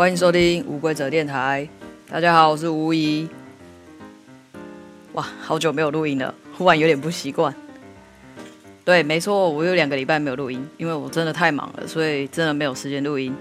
[0.00, 1.68] 欢迎收听无规则电台。
[2.10, 3.28] 大家好，我是吴怡。
[5.12, 7.54] 哇，好久没有录音了，忽然有点不习惯。
[8.82, 13.36] 对，没错，我有两个礼拜没有录音，因为我真的太忙了，所以真的没有时间录音。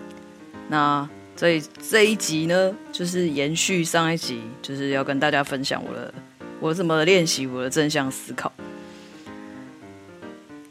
[0.68, 6.14] 那这这一集呢，就是延续上一集，就是要跟大家分享我的
[6.60, 8.51] 我怎么练习我的正向思考。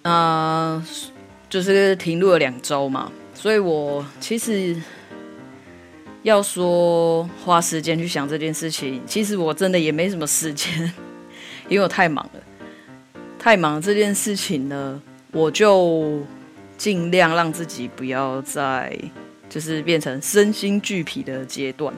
[0.02, 0.84] 那、
[1.48, 4.76] 就是停录了两周嘛，所以我其实。
[6.22, 10.92] 要说花时间去想这件事情，其实我真的也没什么时间，
[11.68, 12.40] 因为我太忙了。
[13.38, 15.00] 太忙这件事情呢，
[15.30, 16.20] 我就
[16.76, 18.92] 尽量让自己不要再
[19.48, 21.94] 就是变成身心俱疲的阶段，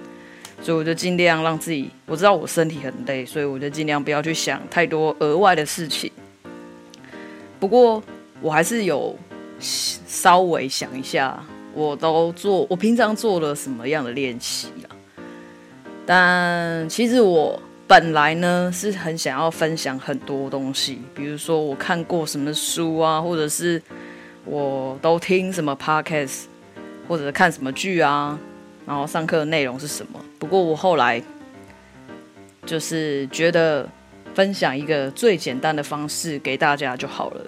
[0.60, 6.12] 所以我就尽量让自己，我知道我身体很累，所以我就尽量不要去想太多额外的事情。
[7.58, 8.02] 不过
[8.42, 9.18] 我还是有
[9.58, 11.42] 稍微想一下。
[11.72, 14.90] 我都做，我平常做了什么样的练习啊？
[16.04, 23.80] 但其实我本来呢是很想要分享很多东西，比如说我看过什么书啊，或者是
[24.44, 26.46] 我都听什么 podcast，
[27.06, 28.36] 或者看什么剧啊，
[28.84, 30.20] 然后上课的内容是什么。
[30.38, 31.22] 不过我后来
[32.66, 33.88] 就是觉得
[34.34, 37.46] 分享一个最简单的方式给大家就好了，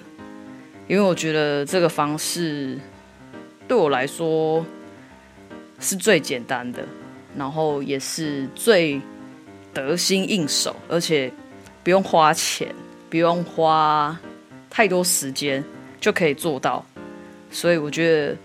[0.87, 2.79] 因为我觉得这个方式。
[3.73, 4.63] 对我来说
[5.81, 6.87] 是最简单的，
[7.35, 9.01] 然后也是最
[9.73, 11.33] 得心应手，而且
[11.83, 12.69] 不用花钱，
[13.09, 14.15] 不用花
[14.69, 15.65] 太多时间
[15.99, 16.85] 就可以做到。
[17.51, 18.37] 所以我觉得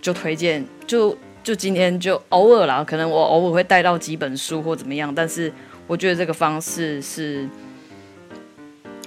[0.00, 5.52] 就推荐，就就今天就偶尔啦，可能我偶尔会带到几本书或怎么样，但是
[5.88, 7.48] 我觉得这个方式是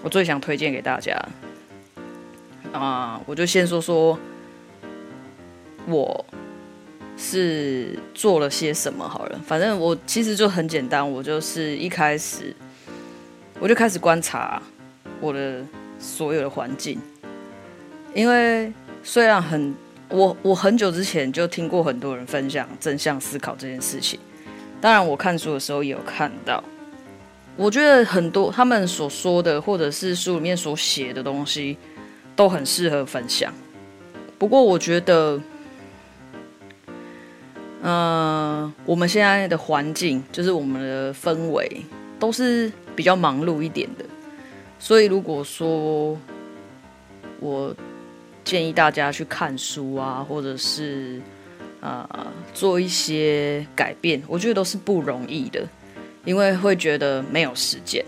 [0.02, 1.18] 我最想推荐给大家。
[2.74, 4.20] 啊，我就先说说。
[5.88, 6.26] 我
[7.18, 12.56] 是做了些什么好了，反正我其实就很简单，我就是一开始
[13.60, 14.62] 我就开始观察
[15.20, 15.62] 我的
[16.00, 16.98] 所有的环境，
[18.16, 18.72] 因为
[19.04, 19.76] 虽然很
[20.10, 24.20] 我我很久之前就听过很多人分享正向思考这件事情，
[24.82, 26.64] 当然我看书的时候也有看到，
[27.56, 31.78] 我觉得很多他们所说的或者是书里面所写的东西
[32.36, 33.54] 都很适合分享，
[34.40, 35.40] 不过我觉得。
[37.86, 41.86] 嗯、呃，我们现在的环境就是我们的氛围
[42.18, 44.06] 都是比较忙碌一点的，
[44.80, 46.18] 所以如果说
[47.42, 47.76] 我
[48.46, 51.22] 建议大家去看书啊，或者是
[51.82, 55.68] 啊、呃、做一些改变，我觉得都是不容易的，
[56.24, 58.04] 因为会觉得没有时间。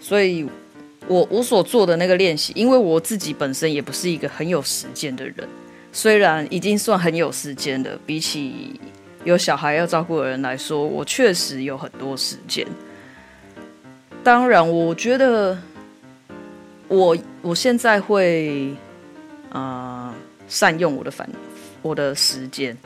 [0.00, 0.48] 所以
[1.08, 5.48] 我我所做的那个练习，因为我自己本身也不是一个很有时间的人。
[5.98, 8.80] 虽然已经算很有时间的，比起
[9.24, 12.64] 有小孩要照顾的人来说，我确实有很多时间。
[14.22, 15.58] 当然，我觉得
[16.86, 18.72] 我我现在会
[19.50, 20.14] 啊、
[20.46, 21.28] 善用我的反
[21.82, 22.78] 我的时间。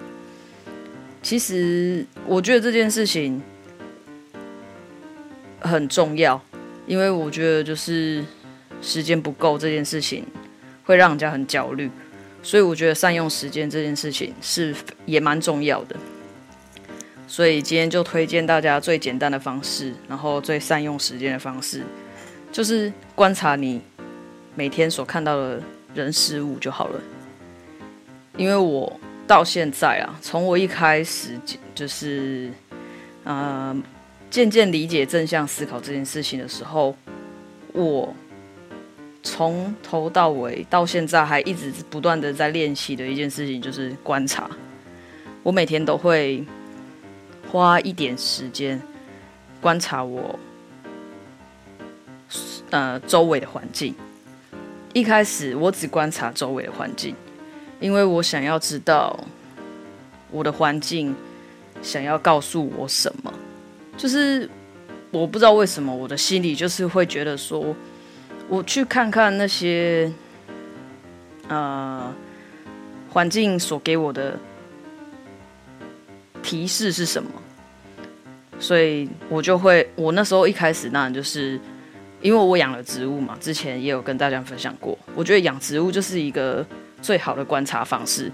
[1.22, 3.42] 其实，我觉得这件事情
[5.60, 6.40] 很重要，
[6.86, 8.24] 因为我觉得就是
[8.80, 10.24] 时间不够这件事情
[10.82, 11.90] 会让人家很焦虑。
[12.42, 14.74] 所以我觉得善用时间这件事情是
[15.06, 15.96] 也蛮重要的，
[17.28, 21.82] 所以今天就推荐大家最简单的方式，然后最善用时间的方式，
[22.50, 23.80] 就是观察你
[24.56, 25.62] 每天所看到的
[25.94, 27.00] 人事物就好了。
[28.36, 31.38] 因为我到现在啊，从我一开始
[31.74, 32.50] 就是
[33.22, 33.74] 呃
[34.30, 36.96] 渐渐理解正向思考这件事情的时候，
[37.72, 38.12] 我。
[39.22, 44.50] 从头到尾到现在还一直不断的在练习的一件事情就是观察。
[45.44, 46.44] 我每天都会
[47.48, 48.80] 花一点时间
[49.60, 50.36] 观察我
[52.70, 53.94] 呃周围的环境。
[54.92, 57.14] 一开始我只观察周围的环境，
[57.78, 59.18] 因为我想要知道
[60.32, 61.14] 我的环境
[61.80, 63.32] 想要告诉我什么。
[63.96, 64.50] 就是
[65.12, 67.72] 我不知道为什么我的心里就是会觉得说。
[68.52, 70.12] 我去看看那些，
[71.48, 72.14] 呃，
[73.08, 74.38] 环境所给我的
[76.42, 77.30] 提示是什么，
[78.58, 81.58] 所以我就会，我那时候一开始那就是，
[82.20, 86.62] 因为我养了植物嘛，之前也有跟大家分享过，我觉得养植物就是一个
[87.00, 88.30] 最好的观察方式，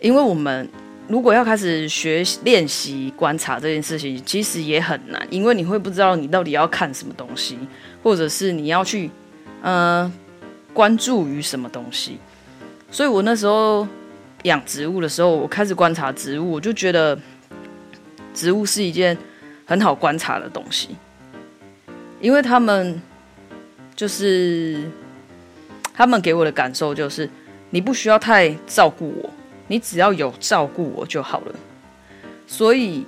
[0.00, 0.68] 因为我们
[1.08, 7.58] 如果要开始学练习观察这件事情，其实也很难，因为你会不知道你到底要看什么东西。
[8.04, 9.10] 或者是你要去，
[9.62, 10.12] 呃，
[10.74, 12.18] 关注于什么东西，
[12.90, 13.88] 所以我那时候
[14.42, 17.18] 养植物的时候，我开始观察植物，我就觉得
[18.34, 19.16] 植物是一件
[19.64, 20.90] 很好观察的东西，
[22.20, 23.00] 因为他们
[23.96, 24.82] 就是
[25.94, 27.26] 他们给我的感受就是，
[27.70, 29.30] 你不需要太照顾我，
[29.74, 31.54] 你只要有照顾我就好了。
[32.46, 33.04] 所以，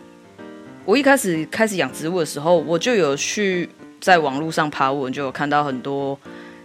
[0.84, 3.68] 我一开始开始养植物的时候，我就有去
[4.00, 6.18] 在网络上爬文，就有看到很多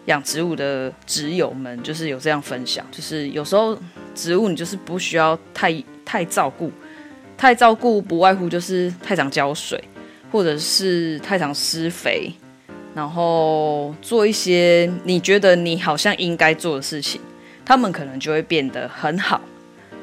[0.06, 3.78] 养植物的植友们，就是有这样分享，就是有时候
[4.16, 5.72] 植物你就是不需要太
[6.04, 6.72] 太照顾，
[7.38, 9.80] 太照顾不外乎就是太常浇水，
[10.32, 12.34] 或者是太常施肥，
[12.96, 17.22] 然后做一些你觉得你好像应该做的事情，
[17.64, 19.40] 他们可能就会变得很好，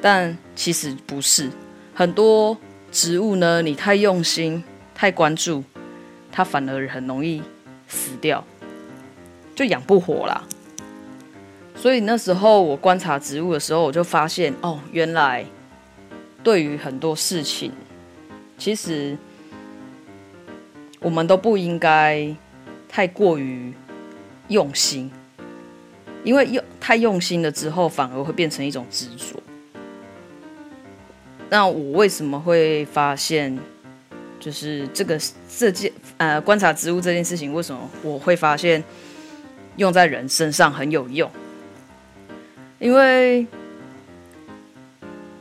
[0.00, 1.50] 但其实不是。
[1.94, 2.56] 很多
[2.92, 4.62] 植物呢，你太用心、
[4.94, 5.64] 太关注，
[6.30, 7.42] 它反而很容易
[7.88, 8.44] 死掉，
[9.54, 10.44] 就养不活啦。
[11.74, 15.44] 所以那时候我观察植物的时候，我就发现哦，原来
[16.42, 17.72] 对于很多事情，
[18.56, 19.16] 其实
[21.00, 22.34] 我们都不应该
[22.88, 23.72] 太过于
[24.48, 25.10] 用心，
[26.24, 29.40] 因为用太用心了之后，反而会变成一种执着。
[31.50, 33.58] 那我为什么会发现，
[34.38, 35.18] 就是这个
[35.48, 38.84] 这件呃观察植物这件事情，为什么我会发现
[39.76, 41.30] 用在人身上很有用？
[42.78, 43.46] 因为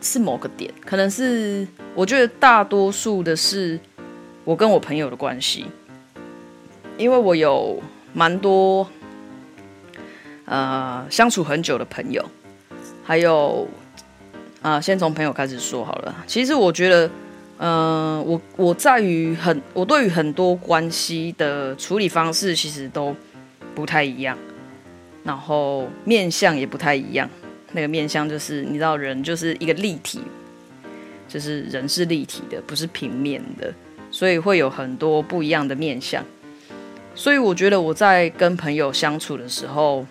[0.01, 3.77] 是某个点，可能是我觉得大多数的是
[4.45, 5.65] 我跟我朋友的关系，
[6.97, 7.83] 因为我有
[8.13, 8.87] 蛮多
[10.45, 12.25] 呃相处很久的朋友，
[13.03, 13.67] 还有。
[14.61, 16.25] 啊，先从朋友开始说好了。
[16.25, 17.09] 其实我觉得，
[17.59, 23.15] 嗯、我我在于很，我对于很多关系的处理方式其实都
[23.75, 24.37] 不太一样，
[25.23, 27.29] 然后面相也不太一样。
[27.71, 30.21] 那个面相就是，你知道，人就是一个立体，
[31.27, 33.71] 就是人是立体的，不是平面的，
[34.09, 36.25] 所以会有很多不一样的面相。
[37.13, 40.05] 所以我觉得我在跟朋友相处的时候。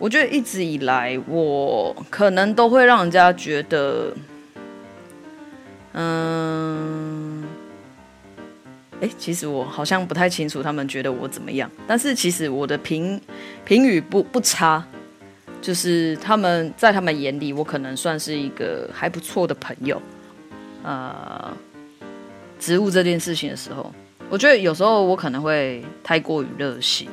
[0.00, 4.10] 我觉得一直以来，我可能都会让人家觉得，
[5.92, 7.44] 嗯，
[9.02, 11.70] 哎，其实我好像不太清楚他们觉得我怎么样。
[11.86, 13.20] 但是其实我的评
[13.62, 14.82] 评语不不差，
[15.60, 20.00] 就是他们在他们眼里，我可能算是一个还不错的朋友。
[20.82, 21.54] 呃，
[22.58, 23.92] 植物这件事情的时候，
[24.30, 27.06] 我觉得有时候我可能会太过于热心。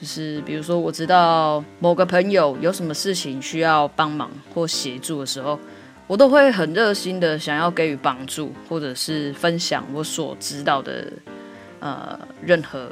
[0.00, 5.60] 就是比如说，我知道某个朋友有什么事情需要帮忙或协助的时候，
[6.06, 11.12] 我都会很热心的想要给予帮助，或者是分享我所知道的，
[11.80, 12.90] 呃，任何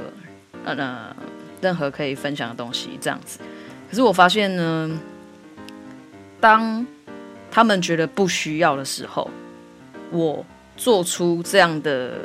[0.67, 1.17] 呃
[1.63, 3.39] 任何可以分享的东西这样子。
[3.89, 5.01] 可是我发现呢，
[6.39, 6.87] 当
[7.51, 9.31] 他们觉得不需要的时候，
[10.11, 10.45] 我
[10.77, 12.19] 做出这样的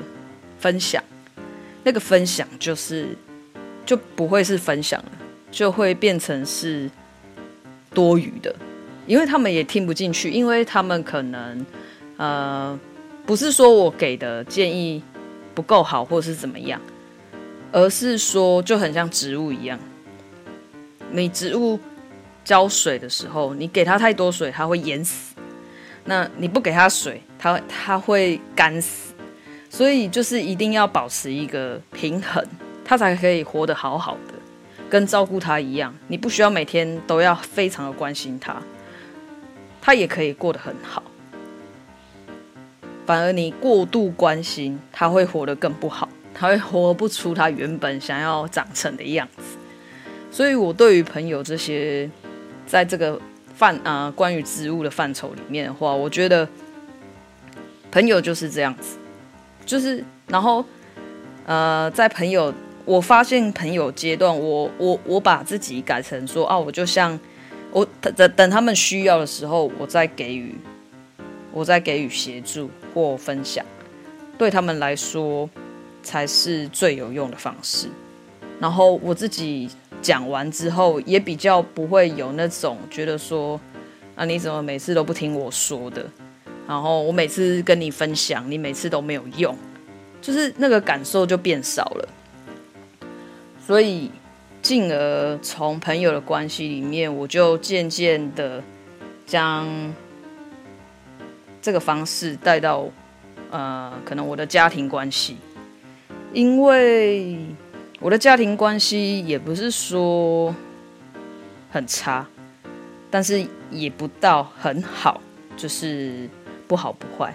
[0.60, 1.02] 分享，
[1.86, 3.08] 那个分享就是。
[3.86, 5.12] 就不会是分享了，
[5.52, 6.90] 就会变成是
[7.94, 8.56] 多余的，
[9.06, 11.66] 因为他们也听不进去，因为他们可能
[12.18, 12.80] 呃
[13.26, 15.04] 不是说我给的建议
[15.54, 16.80] 不够好或是怎么样，
[17.72, 19.80] 而是说就很像植物一样，
[21.12, 21.80] 你植物
[22.44, 25.36] 浇水的时候，你给它太多水，它会淹死；
[26.06, 29.14] 那你不给它水，它它会干死。
[29.70, 32.46] 所以就是一定要保持一个平衡。
[32.86, 34.34] 他才可以活得好好的，
[34.90, 35.94] 跟照顾他一样。
[36.08, 38.62] 你不需要每天都要非常的关心他，
[39.82, 41.02] 他也可以过得很好。
[43.06, 49.58] 反而你过度关心，他会活得更不好，他会活不出他原本想要长成的样子。
[50.30, 52.10] 所以，我对于朋友这些，
[52.66, 53.20] 在这个
[53.56, 56.48] 范啊、关于植物的范畴里面的话，我觉得
[57.92, 58.98] 朋友就是这样子，
[59.66, 60.64] 就是然后
[61.46, 62.54] 呃，在朋友。
[62.86, 67.18] 我发现朋友阶段，我我我把自己改成说啊，我就像
[67.72, 70.56] 我等等他们需要的时候，我再给予，
[71.52, 73.66] 我再给予协助或分享，
[74.38, 75.50] 对他们来说
[76.02, 77.88] 才是最有用的方式。
[78.60, 79.70] 然后我自己
[80.02, 83.60] 讲完之后，也比较不会有那种觉得说
[84.16, 86.06] 啊，你怎么每次都不听我说的？
[86.68, 89.56] 然后我每次跟你分享，你每次都没有用，
[90.22, 92.10] 就是那个感受就变少了。
[93.66, 94.12] 所以，
[94.62, 98.62] 进而从朋友的关系里面，我就渐渐的
[99.26, 99.66] 将
[101.62, 102.86] 这个方式带到
[103.52, 105.38] 呃，可能我的家庭关系，
[106.34, 107.38] 因为
[108.02, 110.54] 我的家庭关系也不是说
[111.72, 112.28] 很差，
[113.10, 115.22] 但是也不到很好，
[115.56, 116.28] 就是
[116.68, 117.34] 不好不坏，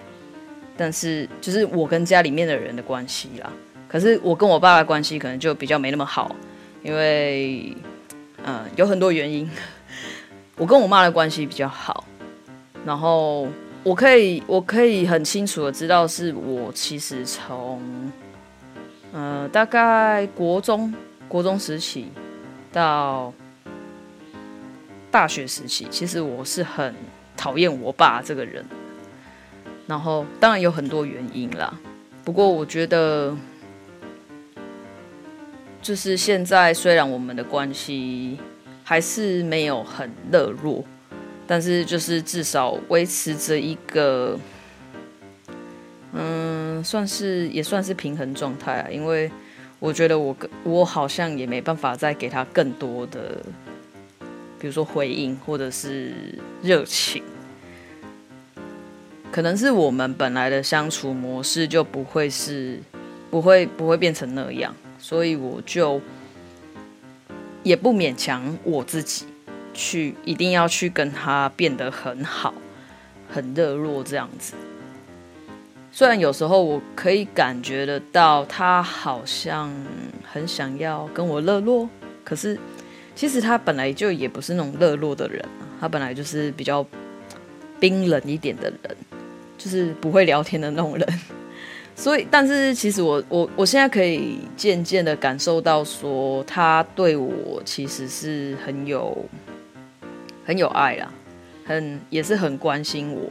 [0.77, 3.51] 但是就是我跟家里面的人的关系啦。
[3.89, 6.37] 可是我跟我爸的关系可能就比较没那么好，
[6.83, 7.75] 因为
[8.45, 9.51] 嗯有很多原因。
[10.57, 12.05] 我跟我妈的关系比较好，
[12.85, 13.49] 然后
[13.83, 17.81] 我可以我可以很清楚的知道，是我其实从
[19.13, 20.93] 呃大概国中
[21.29, 22.13] 国中时期
[22.73, 23.33] 到。
[25.11, 26.95] 大学时期，其实我是很
[27.35, 28.63] 讨厌我爸这个人，
[29.87, 31.73] 然后当然有很多原因啦。
[32.27, 33.35] 不过我觉得，
[35.81, 38.39] 就是现在虽然我们的关系
[38.85, 40.85] 还是没有很热络，
[41.47, 44.39] 但是就是至少维持着一个，
[46.13, 48.91] 嗯，算是也算是平衡状态啊。
[48.91, 49.31] 因为
[49.79, 53.43] 我觉得我我好像也没办法再给他更多的。
[54.61, 56.13] 比如说回应或者是
[56.63, 57.23] 热情，
[59.31, 62.81] 可能是我们本来的相处模式就不会是
[63.31, 66.01] 不会不会变成那样，所以我就
[67.63, 69.27] 也不勉强我自己
[69.73, 72.55] 去一定要去跟他变得很好、
[73.33, 74.55] 很热络这样子。
[75.91, 79.73] 虽然有时候我可以感觉得到他好像
[80.25, 81.89] 很想要跟我热络，
[82.25, 82.59] 可是。
[83.19, 85.45] 其实他本来就也不是那种热络的人，
[85.81, 86.87] 他本来就是比较
[87.81, 88.97] 冰冷一点的人，
[89.59, 91.21] 就是不会聊天的那种人。
[91.99, 99.27] 所以，但是其实我我我现在可以渐渐的感受到，说他对我其实是很有
[100.45, 101.13] 很有爱啦，
[101.67, 103.23] 很也是很关心我，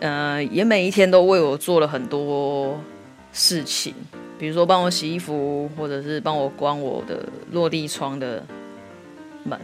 [0.00, 2.80] 呃，也每一天都为我做了很多
[3.34, 3.94] 事情。
[4.38, 8.42] 比如说帮我洗衣服，或者是帮我关我的落地窗的
[9.44, 9.60] 门，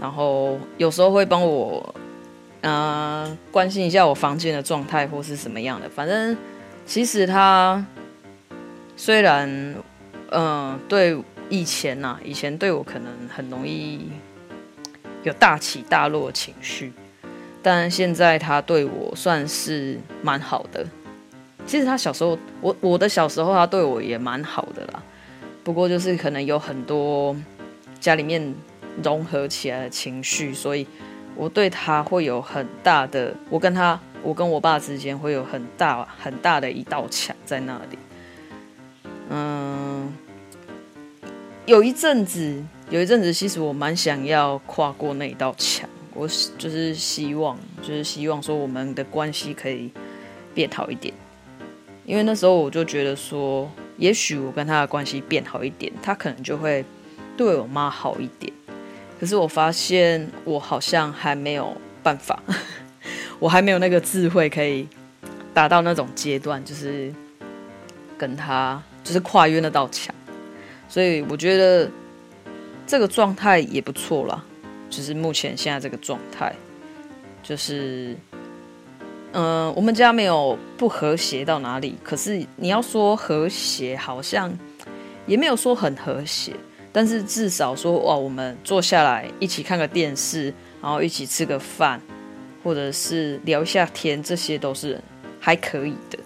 [0.00, 1.92] 然后有时候会帮我，
[2.66, 5.88] 呃，关心一下我房间的状态或是什么样的。
[5.88, 6.36] 反正
[6.84, 7.84] 其实他
[8.96, 9.48] 虽然，
[10.32, 11.16] 嗯、对
[11.48, 14.10] 以前呐、啊，以前对我可能很容易
[15.22, 16.92] 有大起大落的情绪，
[17.62, 20.84] 但现在他对我算是蛮好的。
[21.66, 25.00] 其实他小时候，我我的小时候，他对我也蛮好的啦。
[25.62, 27.36] 不过就是可能有很多
[28.00, 28.52] 家里面
[29.04, 30.84] 融合起来的情绪，所以
[31.36, 37.98] 我对他会有很大的，我跟他，我跟我爸之间会有很大很大的一道墙在那里。
[39.28, 40.12] 嗯，
[41.66, 46.26] 有一阵子，有一阵子，其实我蛮想要跨过那一道墙，我
[46.56, 49.92] 就是希望，就是希望说我们的关系可以
[50.54, 51.12] 变好一点。
[52.06, 56.84] 因为那时候我就觉得说，也许我跟他的关系变好一点，他可能就会
[57.36, 58.52] 对我妈好一点。
[59.18, 62.42] 可是我发现我好像还没有办法，
[63.38, 64.86] 我还没有那个智慧可以
[65.54, 67.12] 达到那种阶段，就是
[68.18, 70.14] 跟他就是跨越那道墙。
[70.88, 71.90] 所以我觉得
[72.86, 74.44] 这个状态也不错啦，
[74.88, 76.54] 就是目前现在这个状态，
[77.42, 78.16] 就是。
[79.38, 84.50] 嗯、我们家没有不和谐到哪里，可是你要说和谐，好像
[85.26, 86.54] 也没有说很和谐。
[86.96, 90.44] 但是至少说，哇，我们坐下来一起看个电视，
[90.80, 92.00] 然后一起吃个饭，
[92.64, 94.98] 或者是聊一下天，这些都是
[95.38, 96.18] 还可以的。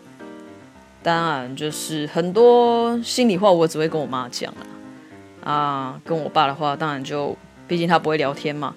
[1.03, 5.51] 当然，就是很多心里话，我只会跟我妈讲了。
[5.51, 7.37] 啊，跟我爸的话，当然就
[7.67, 8.73] 毕竟他不会聊天嘛，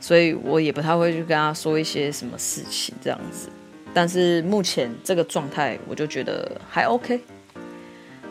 [0.00, 3.50] 所以我也不太会去跟他说一些什么事情这样子。
[3.92, 7.20] 但是目前这个状态，我就觉得还 OK。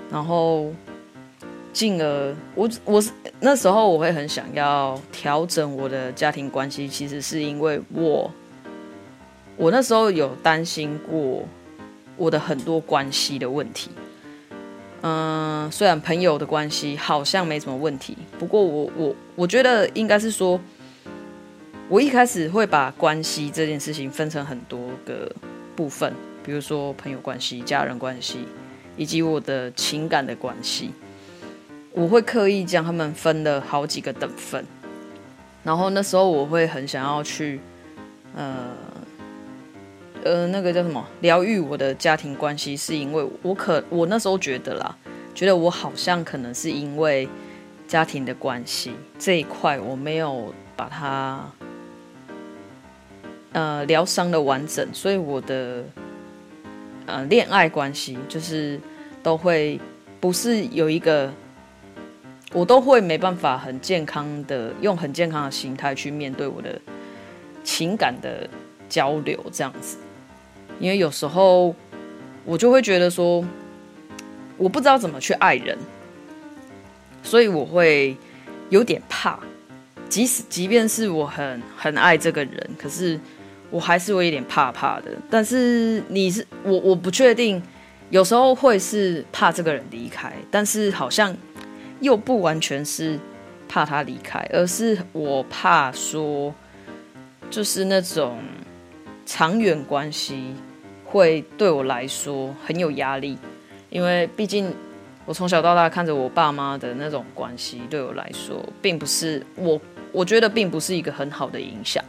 [0.10, 0.74] 然后，
[1.78, 8.32] 进而我我是那时候我会很想要调整我的家庭关系，其实是因为我
[9.56, 11.48] 我那时候有担心过
[12.16, 13.92] 我的很多关系的问题。
[15.02, 20.60] 嗯，虽然朋友的关系好像没什么问题，不过我我我觉得应该是说。
[21.90, 25.32] 我一开始会把关系这件事情分成很多个
[25.74, 28.40] 部分，比如说朋友关系、家人关系，
[28.98, 30.92] 以及我的情感的关系。
[31.98, 34.63] 我会刻意将他们分了好几个等份，
[35.63, 37.60] 然后那时候我会很想要去，
[38.36, 38.68] 呃，
[40.24, 41.04] 呃，那个叫什么？
[41.22, 44.96] 疗愈我的家庭关系，是因为我可我那时候觉得啦，
[45.34, 47.27] 觉得我好像可能是因为
[47.88, 51.44] 家庭的关系这一块，我没有把它。
[53.54, 55.84] 呃，疗伤的完整，所以我的
[57.08, 58.80] 呃恋爱关系就是
[59.24, 59.80] 都会
[60.20, 61.34] 不是有一个
[62.54, 66.80] 我都会没办法很健康的用很健康的心态去面对我的
[67.62, 68.50] 情感的
[68.88, 69.98] 交流，这样子，
[70.80, 71.75] 因为有时候
[72.46, 73.46] 我就会觉得说，
[74.56, 75.77] 我不知道怎么去爱人，
[77.22, 78.16] 所以我会
[78.70, 79.38] 有点怕，
[80.08, 83.20] 即使即便是我很很爱这个人，可是
[83.70, 85.12] 我还是会有点怕怕的。
[85.30, 87.62] 但是你是我，我不确定，
[88.10, 91.36] 有时候会是怕这个人离开，但是好像。
[92.00, 93.20] 又不完全是
[93.68, 96.54] 怕他离开，而是我怕说，
[97.50, 98.38] 就是那种
[99.25, 100.54] 长远关系
[101.06, 103.38] 会对我来说很有压力，
[103.89, 104.74] 因为毕竟
[105.25, 109.80] 我从小到大看着我爸妈的那种关系，对我来说并不是我，
[110.12, 112.04] 我觉得并不是一个很好的影响，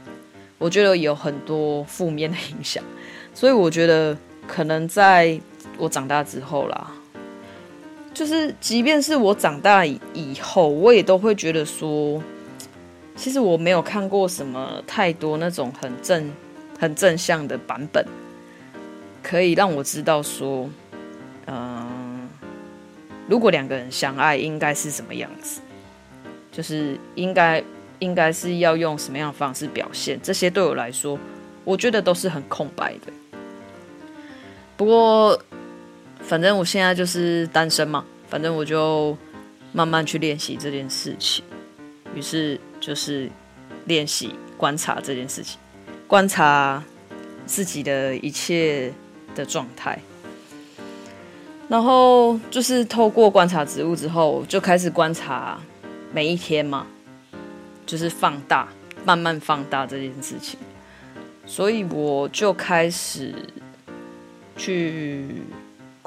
[0.58, 2.84] 我觉得有很多负面的影响，
[3.34, 4.16] 所以我觉得
[4.46, 5.40] 可能在
[5.76, 6.92] 我长大之后啦。
[8.18, 10.00] 就是，即便是我长大以
[10.42, 12.20] 后，我也都会觉得说，
[13.14, 16.28] 其实我没有看过什么太多那种很正、
[16.80, 18.04] 很正向的版本，
[19.22, 20.68] 可以让我知道说，
[21.46, 22.28] 嗯、
[23.28, 25.60] 如果两个人相爱，应该是什么样子，
[26.50, 27.62] 就是应该
[28.00, 31.16] 应该是要用什么样的方式表现，这些对我来说，
[31.62, 33.12] 我觉得都是很空白的。
[34.76, 35.40] 不过。
[36.20, 39.16] 反正我现在就是单身嘛，反正我就
[39.72, 41.42] 慢慢去练习这件事情。
[42.14, 43.30] 于是就是
[43.86, 45.58] 练习观察这件事情，
[46.06, 46.82] 观察
[47.46, 48.92] 自己的一切
[49.34, 49.98] 的状态。
[51.68, 55.58] 然后就是透过观察植物之后，就开始观察
[56.12, 56.86] 每一天嘛，
[57.86, 58.68] 就是放大，
[59.04, 60.58] 慢慢放大这件事情。
[61.46, 63.34] 所以我就开始
[64.56, 65.24] 去。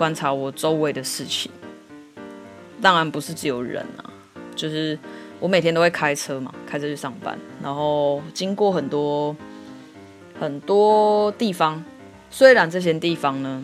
[0.01, 1.51] 观察我周围的事情，
[2.81, 4.09] 当然不是只有人啊，
[4.55, 4.97] 就是
[5.39, 9.35] 我每天都会开车嘛，开车去上班，然后经过很多
[10.39, 11.83] 很多地方。
[12.31, 13.63] 虽然这些地方呢，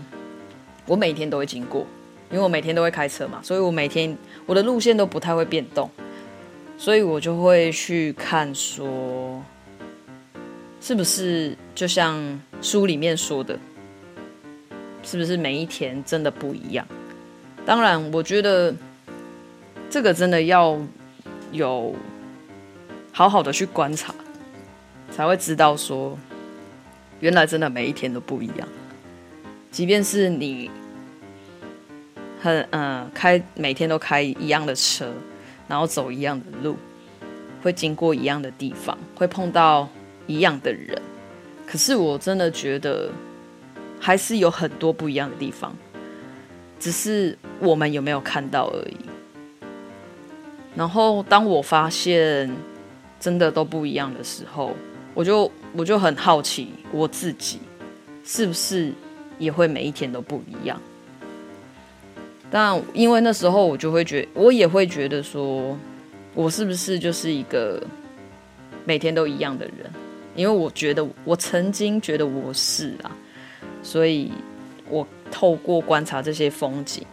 [0.86, 1.88] 我每天都会经过，
[2.30, 5.90] 因为我每天都会开车嘛，所以我每天我的路线都不太会变动，
[6.78, 9.42] 所以我就会去看说，
[10.80, 13.58] 是不是就像书里面说的。
[15.10, 16.86] 是不是每一天真的不一样？
[17.66, 18.76] 当然，我觉得
[19.90, 20.78] 这个真的要
[21.54, 21.96] 有
[23.14, 24.14] 好好的去观察，
[25.10, 26.20] 才会知道说，
[27.22, 28.68] 原来真的每一天都不一样。
[29.72, 30.70] 即便是你
[32.42, 35.10] 很嗯、开每天都开一样的车，
[35.70, 36.76] 然后走一样的路，
[37.64, 39.88] 会经过一样的地方，会碰到
[40.26, 41.02] 一样的人，
[41.66, 43.10] 可是我真的觉得。
[44.00, 45.76] 还是有很多不一样的地方，
[46.80, 48.98] 只是我们有没有看到而已。
[50.76, 52.50] 然后当我发现
[53.20, 54.76] 真的都不一样的时候，
[55.14, 57.60] 我就我就很好奇我自己
[58.24, 58.94] 是不是
[59.40, 60.80] 也会每一天都不一样。
[62.52, 65.78] 但因为那时候我就会觉，我也会觉得说，
[66.36, 67.84] 我是不是就是一个
[68.86, 69.92] 每天都一样的人？
[70.36, 73.12] 因为我觉得我曾经觉得我是啊。
[73.88, 74.30] 所以，
[74.90, 77.06] 我透过观察这些风景，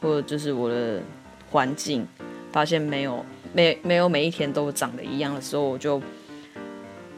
[0.00, 1.02] 或者就是我的
[1.50, 2.06] 环境，
[2.52, 6.00] 发现没有没没有每一天都长得一样的时候，我就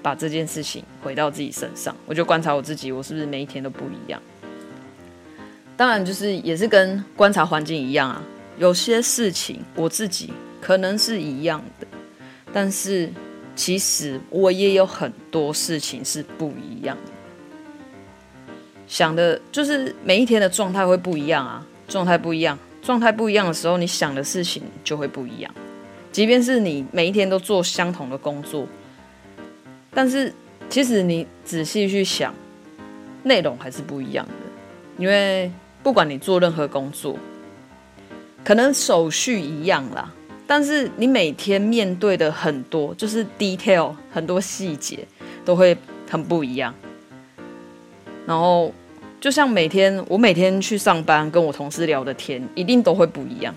[0.00, 4.18] 把这件事情回到自己身上，我就观察我自己，我是不是每一天都不一样？
[5.76, 8.22] 当然，就是也是跟观察环境一样啊。
[8.56, 10.32] 有些事情我自己
[10.62, 11.86] 可能是一样的，
[12.54, 13.12] 但是
[13.54, 17.11] 其实我也有很多事情是不一样的。
[18.92, 25.50] 想的就是每一天的状态会不一样啊，状态不一样，状态不一样的时候，你想的事情就会不一样。
[26.12, 28.66] 即便是你每一天都做相同的工作，
[29.94, 30.30] 但是
[30.68, 32.34] 其实你仔细去想，
[33.22, 34.34] 内容还是不一样的。
[34.98, 35.50] 因为
[35.82, 37.18] 不管你做任何工作，
[38.44, 40.12] 可能手续一样啦，
[40.46, 45.08] 但是你每天面对的很多就是 detail，很多细节
[45.46, 45.74] 都会
[46.10, 46.74] 很不一样，
[48.26, 48.70] 然后。
[49.22, 53.54] 就像每天我每天去上班，跟我同事聊的天，一定都会不一样。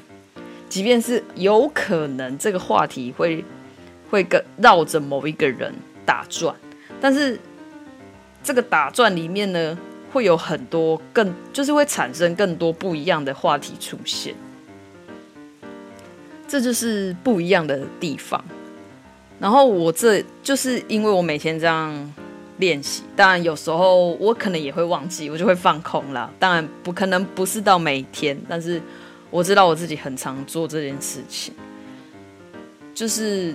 [0.70, 3.44] 即便是有可能这个话题会
[4.08, 5.74] 会跟绕着某一个人
[6.06, 6.56] 打转，
[7.02, 7.40] 但是
[8.44, 9.76] 这个打转里面呢，
[10.12, 14.36] 会有很多更就是会产生更多不一样的话题出现。
[16.48, 18.46] 这就是不一样的地方。
[19.40, 22.14] 然后我这就是因为我每天这样。
[22.58, 26.32] 练习，当然有时候我可能也会忘记，我就会放空了。
[26.40, 28.82] 当然不可能不是到每天，但是
[29.30, 31.54] 我知道我自己很常做这件事情。
[32.94, 33.54] 就是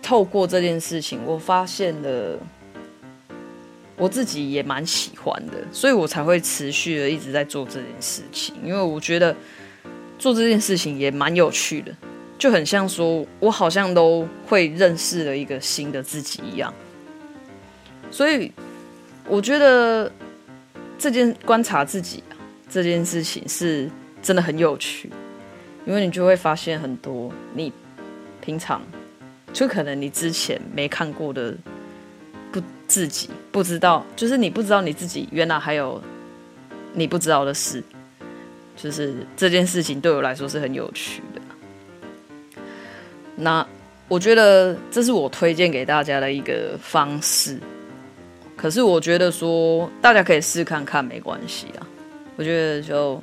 [0.00, 2.38] 透过这件事情，我发现了
[3.98, 9.36] 我自己也蛮喜欢的，所以我才会持续的一直在做这件事情，因为我觉得
[10.18, 11.94] 做这件事情也蛮有趣的，
[12.38, 16.72] 就很像说我好像都会认识了一个新的自己一样，
[18.10, 18.50] 所以
[19.28, 20.10] 我觉得
[20.98, 22.34] 这件观察自己啊，
[22.68, 23.88] 这件事情是
[24.22, 25.10] 真的很有趣。
[25.86, 27.72] 因为你就会发现很多你
[28.42, 28.82] 平常
[29.50, 31.56] 就可能你之前没看过的
[32.52, 36.00] 不自己不知道，就是你不知道你自己原来还有
[36.92, 37.82] 你不知道的事，
[38.76, 42.62] 就是这件事情对我来说是很有趣的。
[43.36, 43.66] 那
[44.06, 47.58] 我觉得这是我推荐给大家的一个方式，
[48.60, 51.86] 可是我觉得说大家可以试看看没关系啊，
[52.36, 53.22] 我觉得就。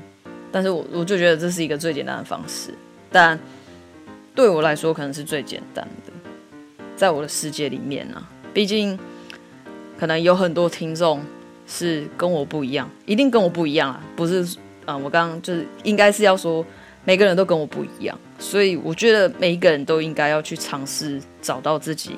[0.50, 2.73] 但是我我就觉得这是一个最简单的方式，
[3.12, 3.38] 但
[4.34, 6.13] 对我来说可能是最简单的，
[6.95, 8.23] 在我的世界里面呢、啊，
[8.54, 8.97] 毕竟
[10.00, 11.21] 可能有很多听众
[11.67, 16.65] 是跟我不一样，一定跟我不一样啊，不是啊、我刚刚就是应该是要说
[17.04, 22.15] 每个人都跟我不一样，所以我觉得每一个人都应该要去尝试找到自己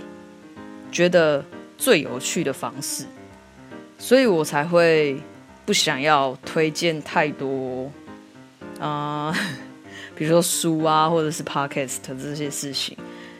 [0.91, 1.43] 觉得
[1.79, 3.05] 最有趣的方式，
[3.97, 5.17] 所以我才会
[5.65, 7.89] 不想要推荐太多。
[8.79, 9.33] 啊、
[10.13, 12.97] 比如说书啊，或者是 podcast 这些事情，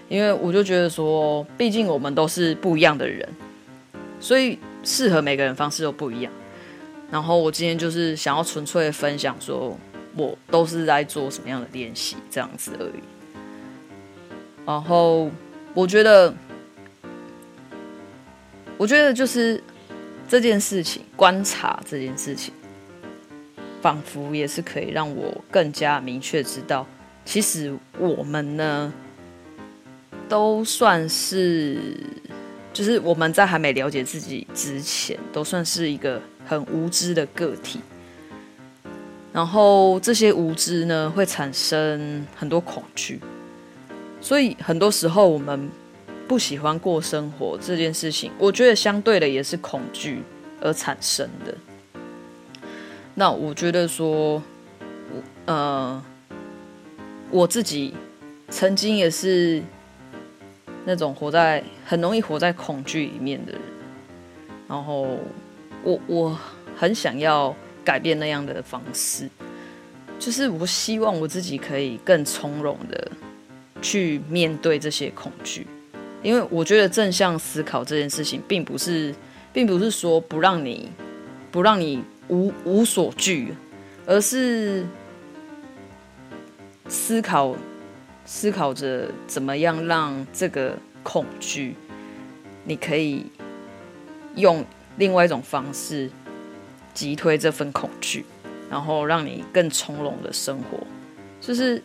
[0.08, 3.28] 因为我就觉得说，毕竟我们都是不一样的人，
[4.22, 6.32] 所以适合每个人方式都不一样。
[7.12, 9.78] 然后我今天就是想要纯粹的分享，说
[10.16, 13.02] 我都是在做什么样的练习，这样子而已。
[14.66, 15.30] 然后
[15.74, 16.34] 我觉得，
[18.80, 19.62] 我觉得就是
[20.30, 22.54] 这件事情，观察这件事情。
[23.82, 26.86] 仿佛也是可以让我更加明确知道，
[27.24, 28.94] 其实我们呢，
[30.28, 31.78] 都算是，
[32.74, 37.80] 就是我们在还没了解自己之前，都算是一个很无知的个体。
[39.32, 43.18] 然后这些无知呢，会产生很多恐惧，
[44.20, 45.70] 所以很多时候我们
[46.30, 50.22] 不喜欢过生活这件事情，我觉得相对的也是恐惧
[50.62, 51.58] 而产生的。
[53.16, 54.40] 那我觉得说，
[55.48, 56.00] 呃，
[57.32, 57.96] 我自己
[58.48, 59.60] 曾经也是
[60.86, 63.62] 那种活在很容易活在恐惧里面的人，
[64.68, 65.18] 然后
[65.82, 66.40] 我我
[66.78, 69.28] 很想要改变那样的方式，
[70.20, 73.12] 就是我希望我自己可以更从容的
[73.82, 75.66] 去面对这些恐惧，
[76.22, 79.14] 因为我觉得正向思考这件事情，并不是，
[79.52, 80.92] 并不是说不让你，
[81.52, 82.04] 不让你。
[82.32, 83.56] 无无所惧，
[84.06, 84.86] 而是
[86.88, 87.56] 思考
[88.24, 91.76] 思考着怎么样让这个恐惧，
[92.66, 93.26] 你可以
[94.36, 94.64] 用
[94.98, 96.12] 另外一种方式
[96.94, 98.24] 击退这份恐惧，
[98.70, 100.78] 然后让你更从容的生活，
[101.42, 101.82] 就是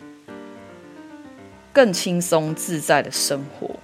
[1.73, 3.75] 更轻松自在的生活。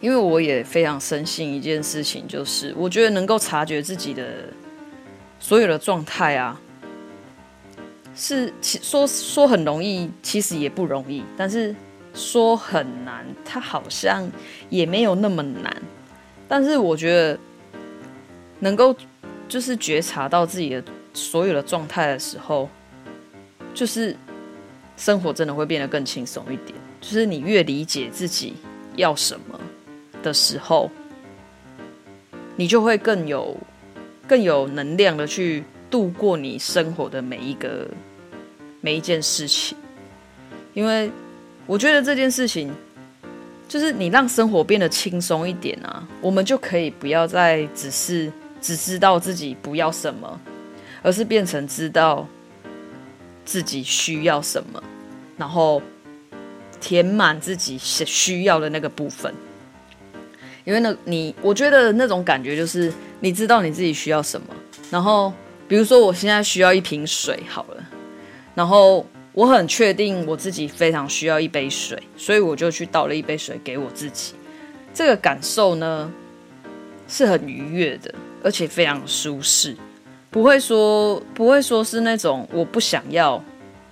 [0.00, 4.24] 因为我也非常深信一件事情，就是我觉得能够察觉自己的。
[5.42, 6.60] 所有的状态啊，
[8.14, 11.24] 是其说说很容易，其实也不容易。
[11.34, 11.74] 但是
[12.12, 14.30] 说很难，它好像
[14.68, 15.74] 也没有那么难。
[16.46, 17.38] 但是我觉得，
[18.58, 18.94] 能够
[19.48, 20.84] 就是觉察到自己的
[21.14, 22.68] 所有的状态的时候，
[23.72, 24.14] 就是
[24.94, 26.78] 生活真的会变得更轻松一点。
[27.00, 28.56] 就是你越理解自己
[28.96, 29.58] 要什么
[30.22, 30.90] 的时候，
[32.56, 33.56] 你就会更有。
[34.28, 37.84] 更有能量的去度过你生活的每一个
[38.80, 39.76] 每一件事情，
[40.72, 41.10] 因为
[41.66, 42.72] 我觉得这件事情
[43.66, 50.40] 就是你让生活变得轻松一点啊，我们就可以不要再只是只知道自己不要什么，
[51.02, 52.24] 而是变成知道
[53.44, 54.80] 自己需要什么，
[55.36, 55.82] 然后
[56.80, 59.34] 填满自己需要的那个部分。
[60.70, 62.92] 因为呢，你我觉得那种感觉就是。
[63.22, 64.46] 你知道你自己需要什么，
[64.90, 65.30] 然后
[65.68, 67.84] 比如说我现在需要一瓶水，好了，
[68.54, 74.32] 然后我很确定我自己非常需要一杯水，所以我就去倒了一杯水给我自己。
[74.94, 76.10] 这个感受呢
[77.06, 79.76] 是很愉悦的，而且非常舒适，
[80.30, 83.44] 不会说不会说是那种我不想要，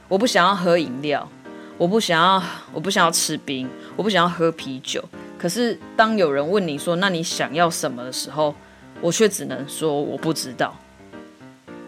[0.09, 1.31] 我不想要喝饮料，
[1.77, 5.05] 我不想要我不想要吃冰，我不想要喝啤酒。
[5.39, 8.55] 可是当有人问你说，那你想要什么的时候，
[9.01, 10.77] 我却只能说我不知道，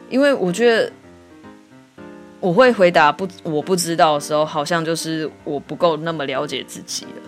[0.09, 0.93] 因为我觉得
[2.39, 7.23] 我会回答不，我不知道的时候，好像就是我不够那么了解自己了。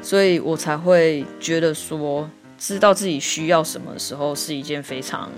[0.00, 5.30] 所以我才会觉得说，知道自己需要什么的时候是一件非常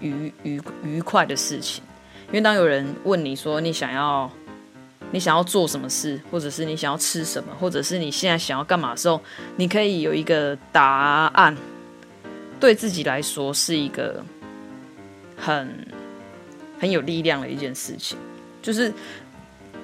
[0.00, 1.82] 愉愉愉快的事情。
[2.28, 4.30] 因为当有人问你说你想要
[5.10, 9.20] 你想要做什么事，或者是你想要吃什么，或者是你现在想要干嘛的时候，
[9.56, 11.56] 你可以有一个答案，
[12.60, 14.24] 对自己来说是一个
[15.36, 15.86] 很
[16.78, 18.18] 很有力量的一件事情，
[18.62, 18.92] 就是。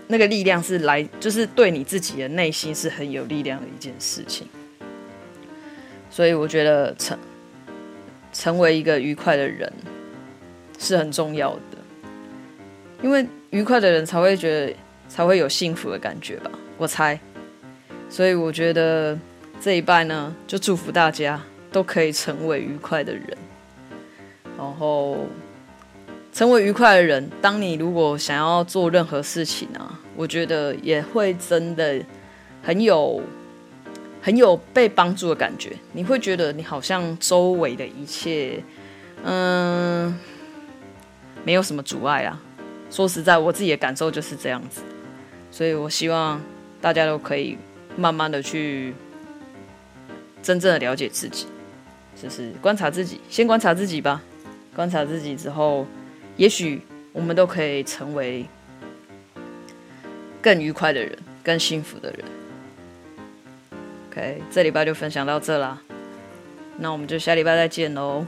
[0.07, 4.47] 那个力量是来，就是对你自己的内心是很有力量的一件事情。
[6.11, 7.19] 所以我觉得成
[8.31, 9.73] 成为一个愉快的人
[10.79, 11.79] 是很重要的，
[13.03, 14.77] 因为愉快的人才会觉得
[15.09, 17.19] 才会有幸福的感觉吧，我猜。
[18.09, 19.19] 所以我觉得
[19.61, 21.41] 这一拜呢，就祝福大家
[21.73, 23.37] 都可以成为愉快的人，
[24.59, 25.19] 然后。
[26.33, 32.05] 成为愉快的人，当你如果想要做任何事情啊，我觉得也会真的
[32.61, 33.23] 很有
[34.21, 35.71] 很有被帮助的感觉。
[35.93, 38.61] 你会觉得你好像周围的一切，
[39.23, 40.19] 嗯，
[41.45, 42.37] 没有什么阻碍啊。
[42.91, 44.81] 说实在，我自己的感受就是这样子。
[45.55, 46.43] 所以我希望
[46.81, 47.57] 大家都可以
[47.97, 48.93] 慢慢的去
[50.43, 51.47] 真正的了解自己，
[52.21, 54.21] 就是观察自己，先观察自己吧。
[54.75, 55.87] 观察自己之后。
[56.37, 56.81] 也许
[57.13, 58.45] 我们都可以成为
[60.43, 62.25] 更愉快的人，更幸福的人。
[64.11, 65.81] OK，这礼拜就分享到这啦，
[66.77, 68.27] 那我们就下礼拜再见喽。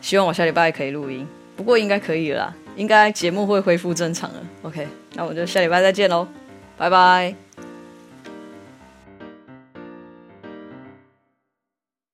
[0.00, 4.46] 希望我下礼拜可以录音，不过应该可以啦，应该节目会恢复正常了。
[4.62, 4.86] OK，
[5.20, 6.26] 那我们就下礼拜再见喽，
[6.78, 7.49] 拜拜。